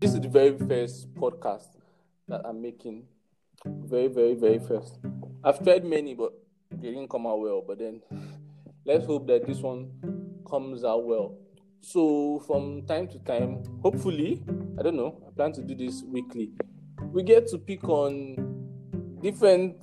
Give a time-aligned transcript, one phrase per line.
[0.00, 1.66] this is the very first podcast
[2.28, 3.04] that I'm making.
[3.64, 4.98] Very, very, very first.
[5.42, 6.32] I've tried many, but
[6.70, 7.64] they didn't come out well.
[7.66, 8.00] But then
[8.84, 9.90] let's hope that this one
[10.48, 11.36] comes out well.
[11.80, 14.42] So from time to time, hopefully,
[14.78, 16.50] I don't know, I plan to do this weekly.
[17.12, 19.76] We get to pick on different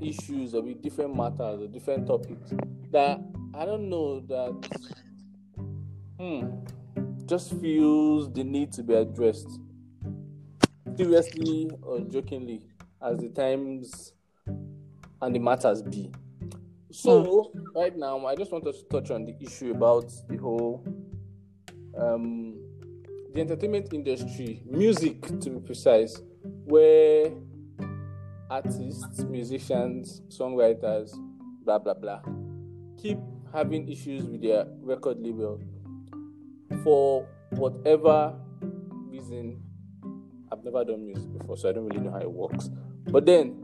[0.00, 2.52] issues or with different matters or different topics
[2.90, 3.20] that
[3.54, 4.52] I don't know that
[6.18, 6.77] hmm
[7.28, 9.60] just feels the need to be addressed.
[10.96, 12.62] Seriously or jokingly,
[13.02, 14.14] as the times
[14.46, 16.10] and the matters be.
[16.90, 20.82] So right now, I just want us to touch on the issue about the whole
[21.96, 22.58] um,
[23.34, 26.20] the entertainment industry, music to be precise,
[26.64, 27.30] where
[28.50, 31.12] artists, musicians, songwriters,
[31.64, 32.22] blah blah blah,
[32.96, 33.18] keep
[33.52, 35.60] having issues with their record label
[36.82, 38.34] for whatever
[39.08, 39.62] reason.
[40.50, 42.70] I've never done music before, so I don't really know how it works.
[43.06, 43.56] But then,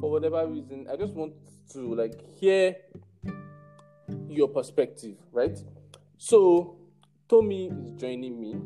[0.00, 1.34] for whatever reason, I just want
[1.72, 2.76] to like hear
[4.28, 5.58] your perspective, right?
[6.16, 6.76] So,
[7.28, 8.56] Tommy is joining me.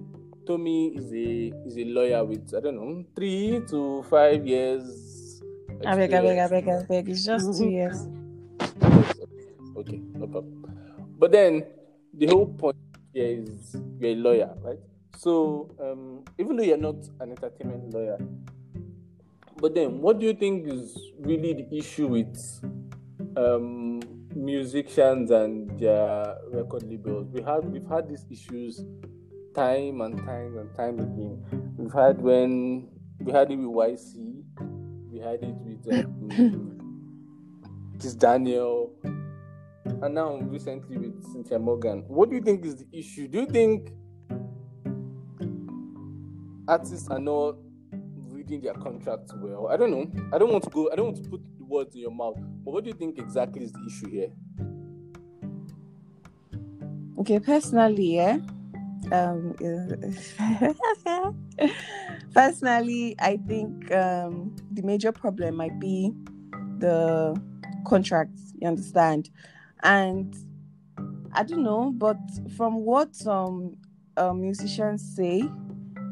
[0.46, 5.42] Tommy is a is a lawyer with I don't know three to five years.
[5.84, 7.08] I beg, I beg, I beg, I beg.
[7.08, 8.06] It's just two years.
[9.76, 10.64] Okay, no problem.
[11.18, 11.62] But then
[12.14, 12.76] the whole point
[13.16, 14.78] here is you're a lawyer, right?
[15.16, 18.18] So um, even though you're not an entertainment lawyer,
[19.56, 22.36] but then what do you think is really the issue with
[23.36, 24.00] um,
[24.34, 27.28] musicians and their record labels?
[27.32, 28.84] We had we've had these issues
[29.54, 31.74] time and time and time again.
[31.78, 34.42] We've had when we had it with Ycee,
[35.10, 36.76] we had it with um,
[38.18, 38.92] Daniel,
[40.02, 42.04] and now recently with Cynthia Morgan.
[42.08, 43.28] What do you think is the issue?
[43.28, 43.90] Do you think
[46.68, 47.56] artists are not
[48.28, 49.68] reading their contracts well?
[49.68, 50.10] I don't know.
[50.32, 50.90] I don't want to go.
[50.92, 52.36] I don't want to put the words in your mouth.
[52.64, 54.32] But what do you think exactly is the issue here?
[57.20, 58.38] Okay, personally, yeah.
[59.12, 59.54] Um,
[62.34, 66.12] personally, I think um, the major problem might be
[66.78, 67.40] the
[67.86, 68.52] contracts.
[68.60, 69.30] You understand?
[69.82, 70.34] And
[71.32, 72.16] I don't know, but
[72.56, 73.76] from what some
[74.16, 75.44] uh, musicians say,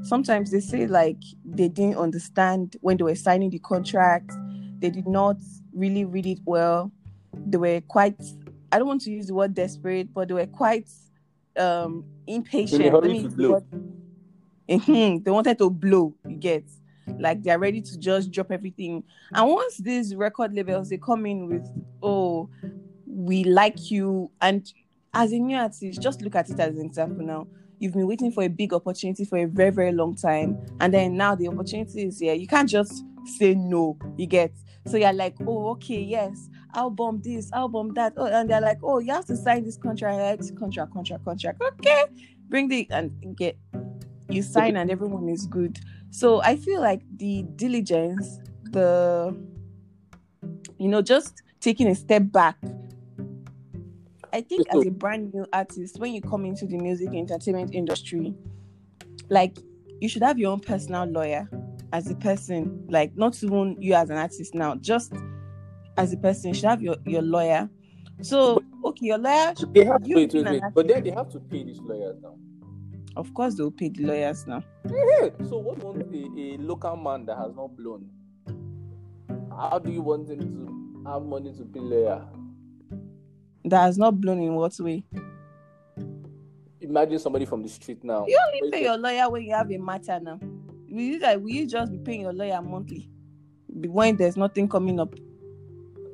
[0.02, 4.30] sometimes they say like they didn't understand when they were signing the contract.
[4.80, 5.36] They did not
[5.72, 6.92] really read it well.
[7.47, 8.20] They were quite.
[8.70, 10.88] I don't want to use the word desperate, but they were quite
[11.56, 12.82] um impatient.
[12.82, 13.62] In a hurry to blow.
[14.69, 16.14] Mhm, they wanted to blow.
[16.26, 16.64] You get
[17.19, 19.04] like they're ready to just drop everything.
[19.32, 21.66] And once these record labels they come in with,
[22.02, 22.48] oh,
[23.14, 24.70] we like you, and
[25.12, 27.47] as a new artist, just look at it as an example now.
[27.78, 31.16] You've been waiting for a big opportunity for a very, very long time, and then
[31.16, 32.34] now the opportunity is here.
[32.34, 33.04] You can't just
[33.38, 33.98] say no.
[34.16, 34.52] You get
[34.86, 38.98] so you're like, oh, okay, yes, album this, album that, oh, and they're like, oh,
[38.98, 41.62] you have to sign this contract, eh, like, contract, contract, contract.
[41.62, 42.04] Okay,
[42.48, 43.56] bring the and get
[44.28, 45.78] you sign, and everyone is good.
[46.10, 49.34] So I feel like the diligence, the
[50.78, 52.56] you know, just taking a step back.
[54.34, 58.34] I think as a brand new artist, when you come into the music entertainment industry,
[59.30, 59.56] like
[60.00, 61.48] you should have your own personal lawyer
[61.92, 65.12] as a person, like not even you as an artist now, just
[65.96, 67.70] as a person, you should have your, your lawyer.
[68.22, 70.72] So okay, your lawyer They have to being wait, an.
[70.74, 72.34] But then they have to pay these lawyers now.
[73.16, 74.64] of course they'll pay the lawyers now.
[74.84, 75.28] Yeah.
[75.48, 78.10] So what wants a, a local man that has not blown?
[79.50, 82.26] How do you want him to have money to pay lawyer?
[83.64, 85.04] That has not blown in what way?
[86.80, 88.26] Imagine somebody from the street now.
[88.28, 90.38] You only pay your lawyer when you have a matter now.
[90.91, 93.08] Will you like will you just be paying your lawyer monthly
[93.69, 95.14] when there's nothing coming up?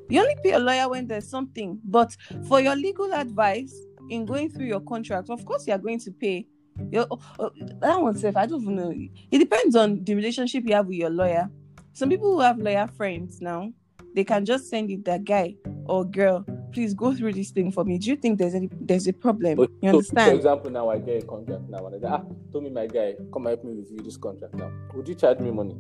[0.09, 1.81] You only pay your lawyer when there's something.
[1.85, 2.17] But
[2.49, 3.75] for your legal advice
[4.11, 6.47] in going through your contract, of course you are going to pay.
[6.91, 7.51] Your, oh, oh,
[7.81, 8.93] that one self, I don't even know.
[9.31, 11.51] It depends on the relationship you have with your lawyer.
[11.93, 13.73] Some people who have lawyer friends now,
[14.15, 17.85] they can just send it that guy or girl, please go through this thing for
[17.85, 17.99] me.
[17.99, 19.57] Do you think there's any there's a problem?
[19.57, 20.31] But You so, understand?
[20.31, 22.23] For example, now I get a contract now, and I say, ah,
[22.53, 24.71] told me my guy, come help me review this contract now.
[24.95, 25.77] Would you charge me money?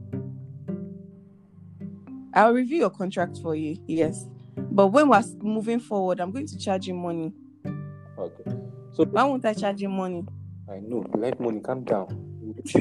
[2.34, 4.26] I'll review your contract for you, yes.
[4.56, 7.32] But when we're moving forward, I'm going to charge you money.
[8.19, 8.44] Okay.
[8.93, 10.25] So Why won't I charge you money?
[10.70, 11.60] I know you like money.
[11.60, 12.06] Calm down.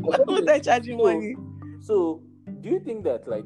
[0.00, 1.36] Why won't I charge you So- money?
[1.80, 2.22] So,
[2.62, 3.44] do you think that like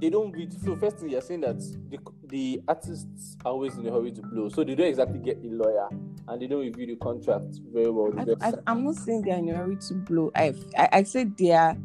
[0.00, 0.52] they don't read?
[0.64, 1.58] So, first thing you're saying that
[1.90, 1.98] the,
[2.28, 5.48] the artists are always in a hurry to blow, so they don't exactly get the
[5.48, 5.88] lawyer
[6.28, 8.12] and they don't review the contract very well.
[8.18, 8.62] I, just I, sign.
[8.66, 10.30] I'm not saying they're in a hurry to blow.
[10.34, 11.76] I, I, I said they are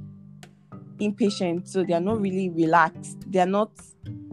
[0.99, 3.31] impatient, so they are not really relaxed.
[3.31, 3.71] They are not.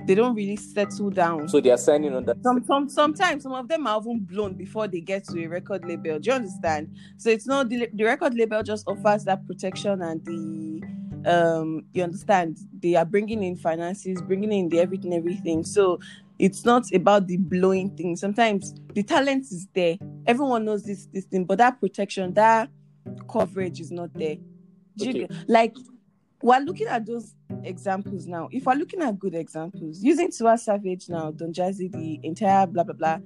[0.07, 1.49] They don't really settle down.
[1.49, 2.43] so they are signing on that.
[2.43, 5.85] some, some sometimes some of them are even blown before they get to a record
[5.85, 6.19] label.
[6.19, 6.97] Do you understand?
[7.19, 10.83] So it's not the, the record label just offers that protection and the
[11.27, 15.65] um you understand they are bringing in finances, bringing in the everything, everything.
[15.65, 15.99] So
[16.39, 18.17] it's not about the blowing thing.
[18.17, 19.99] Sometimes the talent is there.
[20.27, 22.71] Everyone knows this this thing, but that protection, that
[23.31, 24.37] coverage is not there.
[24.97, 25.29] You Okay.
[25.49, 25.75] like
[26.43, 27.35] we're looking at those
[27.65, 28.49] examples now.
[28.51, 32.85] If we're looking at good examples, using Tiwa Savage now, Don Jazzy, the entire blah
[32.85, 33.19] blah blah,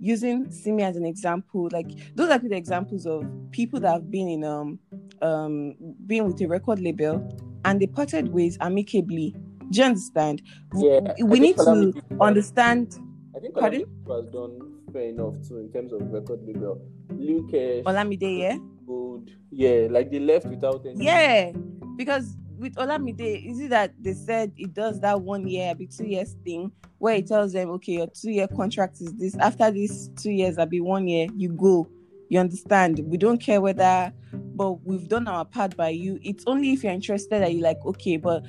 [0.00, 4.28] using Simi as an example, like those are good examples of people that have been
[4.28, 4.78] in um
[5.22, 5.74] um
[6.06, 7.26] being with a record label
[7.64, 9.34] and they parted ways amicably.
[9.70, 10.42] Do you understand?
[10.76, 12.98] Yeah, we I need to understand
[13.36, 13.54] I think?
[13.54, 16.80] Calamity was done fair enough too in terms of record label.
[17.10, 17.50] Luke
[17.84, 18.56] Olamide, yeah?
[18.86, 21.04] Good, yeah, like they left without any.
[21.04, 21.52] Yeah,
[21.96, 26.06] because with Olamide, is it that they said it does that one year, be two
[26.06, 29.36] years thing where it tells them, okay, your two year contract is this.
[29.36, 31.88] After these two years, I'll be one year, you go.
[32.28, 32.98] You understand?
[33.06, 36.18] We don't care whether, but we've done our part by you.
[36.22, 38.44] It's only if you're interested that you like, okay, but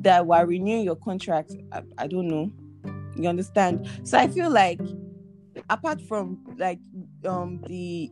[0.00, 1.52] that we're renewing your contract.
[1.70, 2.50] I, I don't know.
[3.16, 3.88] You understand?
[4.02, 4.80] So I feel like,
[5.68, 6.78] apart from like
[7.24, 8.10] um the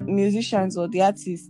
[0.00, 1.48] musicians or the artists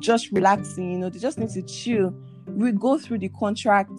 [0.00, 2.14] just relaxing, you know, they just need to chill.
[2.56, 3.92] We go through the contract,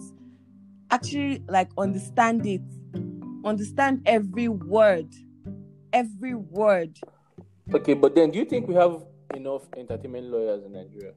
[0.90, 2.62] actually like understand it,
[3.44, 5.08] understand every word,
[5.92, 6.98] every word.
[7.74, 9.02] Okay, but then do you think we have
[9.34, 11.12] enough entertainment lawyers in Nigeria?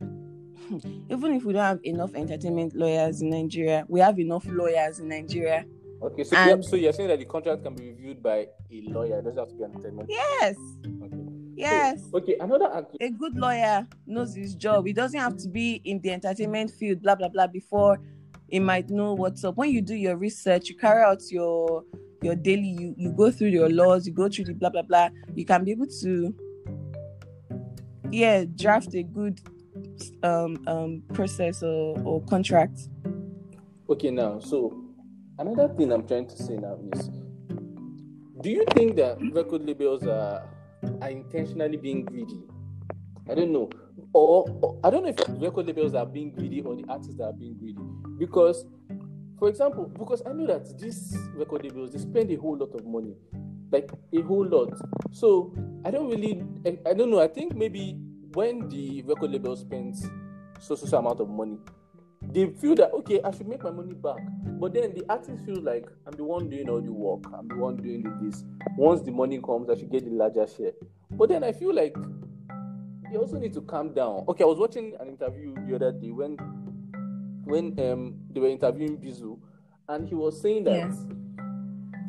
[0.00, 0.78] Hmm,
[1.10, 5.08] even if we don't have enough entertainment lawyers in Nigeria, we have enough lawyers in
[5.08, 5.64] Nigeria.
[6.02, 9.18] Okay, so And- so you're saying that the contract can be reviewed by a lawyer.
[9.18, 10.08] It doesn't have to be an entertainment.
[10.10, 10.56] Yes,
[11.02, 11.19] Okay.
[11.60, 12.02] Yes.
[12.14, 12.96] Okay, another angle.
[13.00, 14.86] A good lawyer knows his job.
[14.86, 18.00] He doesn't have to be in the entertainment field, blah blah blah, before
[18.48, 19.56] he might know what's up.
[19.56, 21.84] When you do your research, you carry out your
[22.22, 25.08] your daily, you, you go through your laws, you go through the blah blah blah,
[25.34, 26.34] you can be able to
[28.10, 29.40] yeah, draft a good
[30.22, 32.88] um um process or, or contract.
[33.88, 34.84] Okay, now, so
[35.38, 37.10] another thing I'm trying to say now is
[38.40, 40.48] do you think that record labels are,
[41.00, 42.40] are intentionally being greedy?
[43.28, 43.70] I don't know.
[44.12, 47.32] Or, or I don't know if record labels are being greedy or the artists are
[47.32, 47.82] being greedy.
[48.18, 48.64] Because,
[49.38, 52.84] for example, because I know that these record labels they spend a whole lot of
[52.86, 53.14] money.
[53.70, 54.72] Like a whole lot.
[55.12, 55.54] So
[55.84, 57.20] I don't really I, I don't know.
[57.20, 57.96] I think maybe
[58.32, 60.08] when the record label spends
[60.58, 61.58] so so so amount of money,
[62.32, 64.18] they feel that okay, I should make my money back.
[64.58, 67.56] But then the artist feels like I'm the one doing all the work, I'm the
[67.56, 68.44] one doing this.
[68.76, 70.72] Once the money comes, I should get the larger share.
[71.10, 71.96] But then I feel like
[73.10, 74.24] they also need to calm down.
[74.28, 76.36] Okay, I was watching an interview the other day when
[77.44, 79.38] when um they were interviewing Bizu,
[79.88, 81.06] and he was saying that Yes.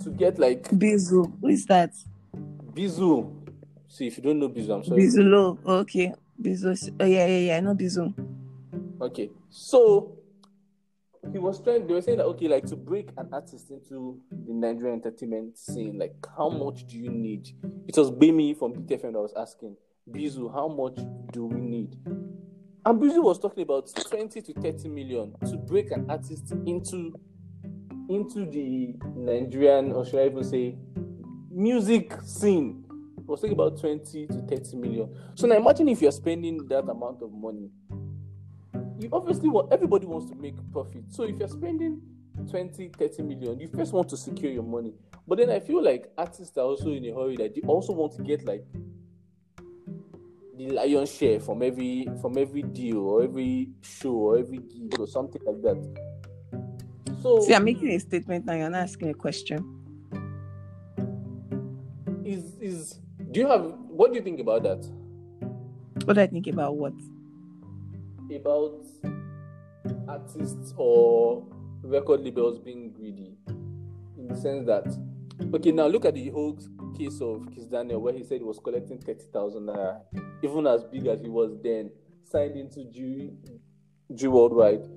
[0.03, 1.93] to get like Bizu, who is that?
[2.73, 3.33] Bizu.
[3.87, 5.01] See, if you don't know Bizu, I'm sorry.
[5.01, 5.57] Bizulo.
[5.65, 6.13] Okay.
[6.41, 6.93] Bizu.
[6.99, 7.57] Oh yeah, yeah, yeah.
[7.57, 8.13] I know Bizu.
[9.01, 10.15] Okay, so
[11.31, 11.87] he was trying.
[11.87, 15.97] They were saying that okay, like to break an artist into the Nigerian entertainment scene,
[15.97, 17.49] like how much do you need?
[17.87, 19.75] It was Bimi from BTFM that was asking
[20.09, 20.99] Bizu, how much
[21.31, 21.95] do we need?
[22.85, 27.11] And Bizu was talking about twenty to thirty million to break an artist into
[28.07, 30.75] into the Nigerian, or should I even say,
[31.49, 32.85] music scene.
[33.25, 35.15] Was talking about twenty to thirty million.
[35.35, 37.69] So now imagine if you're spending that amount of money
[39.01, 42.01] you obviously want everybody wants to make profit so if you're spending
[42.49, 44.93] 20 30 million you first want to secure your money
[45.27, 48.13] but then i feel like artists are also in a hurry that they also want
[48.15, 48.63] to get like
[50.57, 55.07] the lion share from every from every deal or every show or every gig or
[55.07, 56.11] something like that
[57.21, 58.53] so See, I'm making a statement now.
[58.53, 59.77] You're not asking a question.
[62.25, 62.99] is is
[63.31, 64.83] do you have what do you think about that
[66.05, 66.93] What do I think about what?
[68.35, 68.85] About
[70.07, 71.45] artists or
[71.83, 73.35] record labels being greedy.
[74.17, 74.85] In the sense that
[75.53, 76.57] okay now look at the whole
[76.97, 80.01] case of Kiss Daniel where he said he was collecting 30,000 naira
[80.43, 81.91] even as big as he was then
[82.23, 83.31] signed into G,
[84.13, 84.87] G Worldwide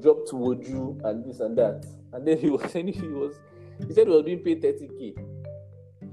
[0.00, 1.84] dropped to Woju and this and that.
[2.12, 3.34] And then he was saying he was
[3.86, 5.34] he said he was being paid 30k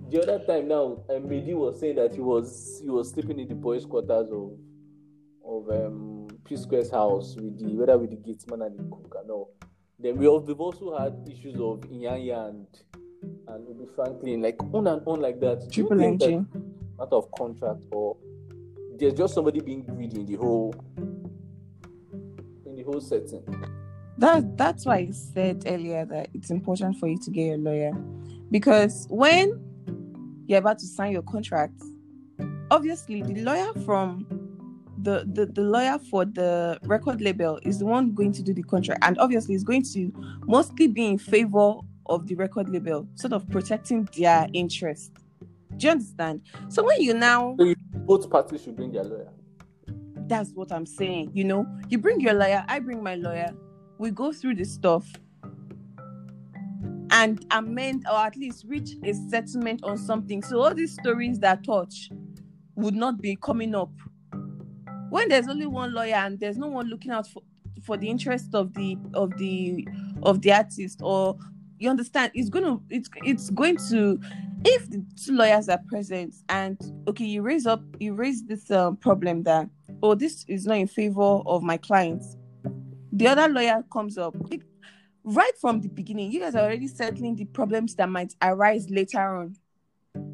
[0.09, 3.47] the other time now May D was saying that he was he was sleeping in
[3.47, 4.51] the boys quarters of
[5.51, 9.29] of um P Square's house with the whether with the gatesman and the cook and
[9.31, 9.51] all.
[9.99, 12.67] Then we have, we've also had issues of Iyanya and
[13.47, 15.71] and Ubi Franklin, like on and on like that.
[15.71, 16.45] Triple MG.
[16.97, 18.17] matter of contract or
[18.97, 20.73] there's just somebody being greedy in the whole
[22.65, 23.43] in the whole setting?
[24.17, 27.93] That that's why I said earlier that it's important for you to get a lawyer
[28.51, 29.59] because when
[30.47, 31.81] you're about to sign your contract,
[32.69, 34.40] obviously the lawyer from
[35.03, 38.63] the, the the lawyer for the record label is the one going to do the
[38.63, 40.11] contract and obviously is going to
[40.45, 41.75] mostly be in favor
[42.07, 45.11] of the record label sort of protecting their interest
[45.77, 47.55] do you understand so when you now
[48.05, 49.29] Both parties should bring their lawyer.
[50.27, 51.31] that's what I'm saying.
[51.33, 53.53] You know, you bring your lawyer, I bring my lawyer.
[53.97, 55.05] We go through this stuff
[57.11, 60.41] and amend or at least reach a settlement on something.
[60.41, 62.09] So all these stories that touch
[62.75, 63.91] would not be coming up.
[65.11, 67.43] When there's only one lawyer and there's no one looking out for,
[67.83, 69.85] for the interest of the of the
[70.23, 71.37] of the artist or
[71.79, 74.17] you understand it's gonna it's it's going to
[74.63, 78.95] if the two lawyers are present and okay you raise up you raise this um,
[78.95, 79.67] problem that
[80.01, 82.37] oh this is not in favor of my clients
[83.11, 84.61] the other lawyer comes up It-
[85.25, 89.19] right from the beginning you guys are already settling the problems that might arise later
[89.19, 89.55] on.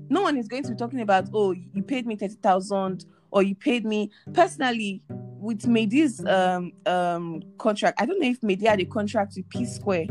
[0.09, 3.55] No one is going to be talking about oh you paid me 30000 or you
[3.55, 8.65] paid me personally with May D's um um contract i don't know if May D
[8.65, 10.05] had a contract with p square.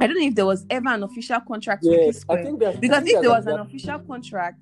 [0.00, 2.60] I don't know if there was ever an official contract with p square I think
[2.60, 4.58] that because I think if there that- was an official contract,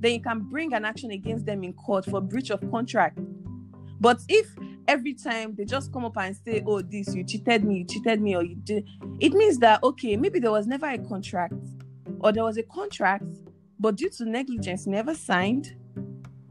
[0.00, 3.18] then you can bring an action against them in court for breach of contract.
[4.00, 4.46] But if
[4.88, 8.20] every time they just come up and say, "Oh, this you cheated me, you cheated
[8.20, 8.86] me," or you did,
[9.20, 11.54] it means that okay, maybe there was never a contract,
[12.20, 13.24] or there was a contract,
[13.78, 15.74] but due to negligence, never signed,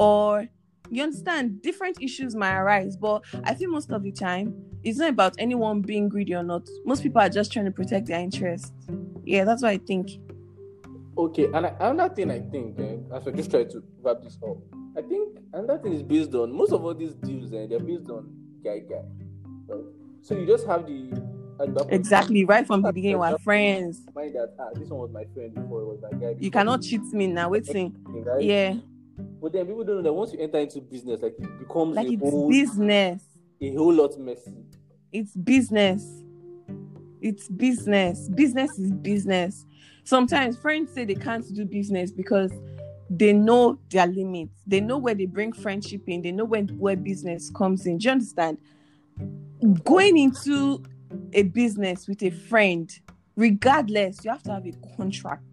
[0.01, 0.48] or
[0.89, 2.98] you understand, different issues might arise.
[2.98, 4.53] But I think most of the time,
[4.84, 6.67] it's not about anyone being greedy or not.
[6.86, 8.72] Most people are just trying to protect their interests.
[9.24, 10.10] Yeah, that's what I think.
[11.17, 14.38] Okay, and I, another thing I think, eh, as we're just try to wrap this
[14.43, 14.58] up,
[14.98, 18.10] I think another thing is based on most of all these deals, eh, they're based
[18.10, 19.03] on guy guy,
[19.67, 19.84] right?
[20.22, 21.12] So you just have the
[21.60, 24.01] at the back of Exactly, right from the beginning, we're friends.
[24.15, 26.36] mind that ah, this one was my friend before, it was my guy.
[26.39, 27.50] You cannot cheat me now.
[27.50, 27.96] Waiting.
[28.39, 28.75] Yeah,
[29.41, 32.07] But then people don't know that once you enter into business, like it becomes like
[32.07, 33.24] a it's whole business.
[33.60, 34.53] a whole lot messy.
[35.12, 36.05] It's business.
[37.21, 38.29] It's business.
[38.29, 39.65] Business is business.
[40.03, 42.51] Sometimes friends say they can't do business because
[43.10, 44.62] they know their limits.
[44.67, 46.21] They know where they bring friendship in.
[46.21, 47.98] They know when where business comes in.
[47.98, 48.60] Do you understand?
[49.83, 50.83] Going into
[51.33, 52.91] a business with a friend,
[53.36, 55.43] regardless, you have to have a contract.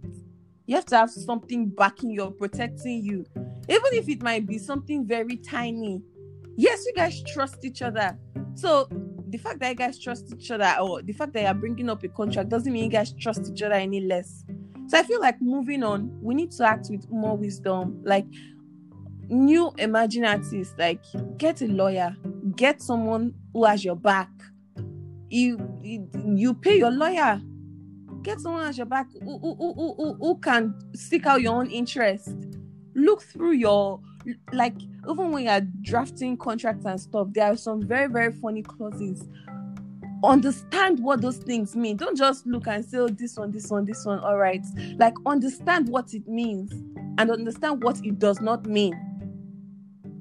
[0.69, 3.25] You have to have something backing you, protecting you.
[3.71, 6.03] Even if it might be something very tiny.
[6.59, 8.19] Yes, you guys trust each other.
[8.55, 8.87] So
[9.31, 12.05] the fact that you guys trust each other or the fact that you're bringing up
[12.05, 14.45] a contract doesn't mean you guys trust each other any less.
[14.89, 18.03] So I feel like moving on, we need to act with more wisdom.
[18.05, 18.27] Like
[19.31, 21.03] new emerging artists, like
[21.39, 22.15] get a lawyer,
[22.57, 24.29] get someone who has your back.
[25.31, 27.41] You you, you pay your lawyer.
[28.29, 31.71] Get someone as your back who, who, who, who- who can seek out your own
[31.71, 32.29] interest.
[32.95, 34.01] Look through your
[34.53, 34.75] like
[35.11, 39.27] even when you're drafting contracts and stuff, there are some very, very funny clauses.
[40.23, 41.97] Understand what those things mean.
[41.97, 44.63] Don't just look and say, oh, this one, this one, this one, all right.
[44.99, 46.71] Like, understand what it means
[47.17, 48.93] and understand what it does not mean.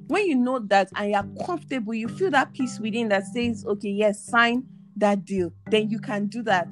[0.07, 3.89] When you know that and you're comfortable, you feel that peace within that says, okay,
[3.89, 4.63] yes, sign
[4.95, 6.69] that deal, then you can do that.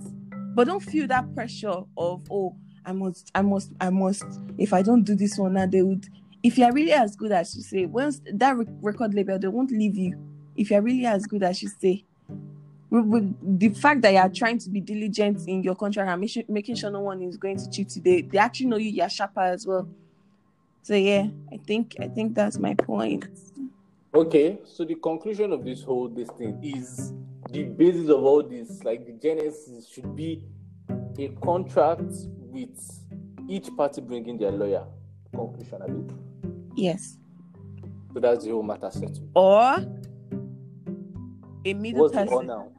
[0.56, 4.26] But don't feel that pressure of, oh, I must, I must, I must.
[4.58, 6.08] If I don't do this one now, they would
[6.46, 9.72] if you're really as good as you say, once that rec- record label, they won't
[9.72, 10.16] leave you.
[10.56, 12.06] If you're really as good as you say,
[12.92, 16.92] with, the fact that you're trying to be diligent in your contract and making sure
[16.92, 19.66] no one is going to cheat you, they, they actually know you, you're sharper as
[19.66, 19.90] well.
[20.84, 23.28] So yeah, I think I think that's my point.
[24.14, 27.12] Okay, so the conclusion of this whole this thing is
[27.50, 27.78] the mm.
[27.78, 30.46] basis of all this, like the genesis, should be
[31.18, 32.80] a contract with
[33.48, 34.86] each party bringing their lawyer.
[35.34, 36.72] Conclusion, I mean.
[36.75, 37.18] Yes.
[38.14, 39.30] So that's the whole matter settled.
[39.36, 39.86] Or
[41.66, 42.34] a middle What's the person.
[42.34, 42.72] all now?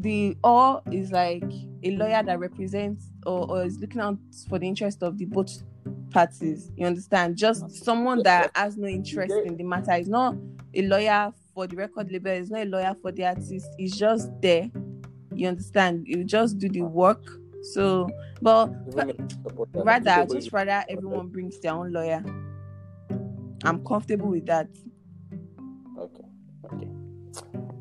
[0.00, 1.44] the or is like
[1.82, 5.62] a lawyer that represents or, or is looking out for the interest of the both
[6.10, 6.70] parties.
[6.76, 7.36] You understand?
[7.36, 7.70] Just mm.
[7.70, 9.92] someone that has no interest in the matter.
[9.92, 10.36] It's not
[10.74, 14.30] a lawyer for the record label, it's not a lawyer for the artist, it's just
[14.40, 14.70] there.
[15.34, 16.06] You understand?
[16.06, 17.22] You just do the work.
[17.62, 18.08] So
[18.40, 19.84] but Even make support that.
[19.84, 22.24] rather Everybody- just rather everyone brings their own lawyer.
[23.64, 24.68] I'm comfortable with that.
[25.98, 26.24] Okay,
[26.72, 26.88] okay.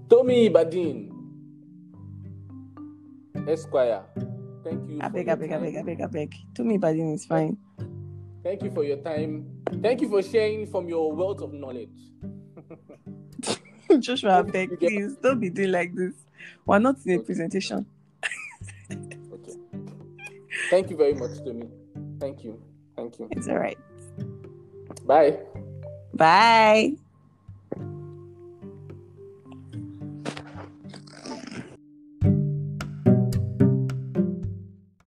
[0.10, 1.16] Tommy Badin.
[3.48, 4.04] Esquire.
[4.64, 5.00] Thank you.
[5.02, 6.36] I beg, I beg, I beg, I beg, I beg.
[6.56, 7.58] To me, but it's fine.
[8.44, 9.46] Thank you for your time.
[9.82, 11.90] Thank you for sharing from your wealth of knowledge.
[14.00, 16.14] Joshua, beg, please don't be doing like this.
[16.66, 17.26] We're not in a Okay.
[17.26, 17.86] presentation.
[18.92, 19.56] Okay.
[20.70, 21.70] Thank you very much, Tommy.
[22.20, 22.62] Thank you.
[22.96, 23.28] Thank you.
[23.32, 23.78] It's all right.
[25.06, 25.40] Bye.
[26.14, 26.96] Bye.